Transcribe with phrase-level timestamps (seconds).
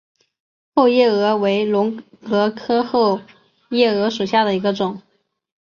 [0.73, 3.21] 后夜蛾为隆蛾科后
[3.69, 4.99] 夜蛾属下的一个种。